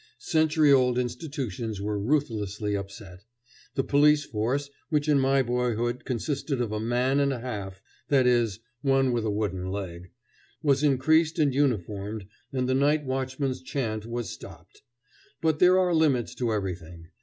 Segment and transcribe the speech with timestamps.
[0.17, 3.23] Century old institutions were ruthlessly upset.
[3.75, 8.25] The police force, which in my boyhood consisted of a man and a half that
[8.25, 10.09] is, one with a wooden leg
[10.63, 14.81] was increased and uniformed, and the night watchmen's chant was stopped.
[15.39, 17.09] But there are limits to everything.